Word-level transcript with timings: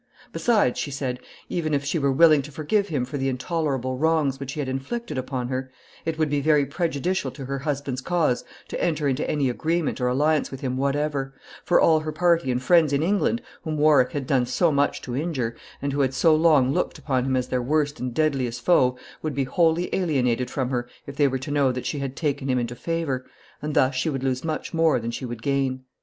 ]"Besides," 0.33 0.79
she 0.79 0.89
said, 0.89 1.19
"even 1.47 1.75
if 1.75 1.85
she 1.85 1.99
were 1.99 2.11
willing 2.11 2.41
to 2.41 2.51
forgive 2.51 2.87
him 2.87 3.05
for 3.05 3.19
the 3.19 3.29
intolerable 3.29 3.99
wrongs 3.99 4.39
which 4.39 4.53
he 4.53 4.59
had 4.59 4.67
inflicted 4.67 5.15
upon 5.15 5.49
her, 5.49 5.71
it 6.05 6.17
would 6.17 6.27
be 6.31 6.41
very 6.41 6.65
prejudicial 6.65 7.29
to 7.29 7.45
her 7.45 7.59
husband's 7.59 8.01
cause 8.01 8.43
to 8.69 8.83
enter 8.83 9.07
into 9.07 9.29
any 9.29 9.47
agreement 9.47 10.01
or 10.01 10.07
alliance 10.07 10.49
with 10.49 10.61
him 10.61 10.75
whatever; 10.75 11.35
for 11.63 11.79
all 11.79 11.99
her 11.99 12.11
party 12.11 12.49
and 12.49 12.63
friends 12.63 12.93
in 12.93 13.03
England, 13.03 13.43
whom 13.61 13.77
Warwick 13.77 14.11
had 14.13 14.25
done 14.25 14.47
so 14.47 14.71
much 14.71 15.03
to 15.03 15.15
injure, 15.15 15.55
and 15.83 15.93
who 15.93 15.99
had 16.01 16.15
so 16.15 16.35
long 16.35 16.73
looked 16.73 16.97
upon 16.97 17.23
him 17.25 17.35
as 17.35 17.49
their 17.49 17.61
worst 17.61 17.99
and 17.99 18.11
deadliest 18.11 18.65
foe, 18.65 18.97
would 19.21 19.35
be 19.35 19.43
wholly 19.43 19.93
alienated 19.93 20.49
from 20.49 20.71
her 20.71 20.89
if 21.05 21.15
they 21.15 21.27
were 21.27 21.37
to 21.37 21.51
know 21.51 21.71
that 21.71 21.85
she 21.85 21.99
had 21.99 22.15
taken 22.15 22.47
him 22.49 22.57
into 22.57 22.73
favor, 22.73 23.23
and 23.61 23.75
thus 23.75 23.93
she 23.93 24.09
would 24.09 24.23
lose 24.23 24.43
much 24.43 24.73
more 24.73 24.99
than 24.99 25.11
she 25.11 25.25
would 25.25 25.43
gain." 25.43 25.83